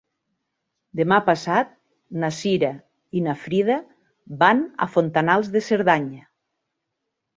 Demà 1.01 1.17
passat 1.27 1.75
na 2.23 2.31
Cira 2.39 2.71
i 3.19 3.23
na 3.27 3.37
Frida 3.43 3.77
van 4.45 4.65
a 4.87 4.89
Fontanals 4.97 5.53
de 5.57 5.63
Cerdanya. 5.67 6.25